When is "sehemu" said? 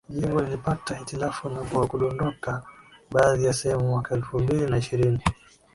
3.53-3.85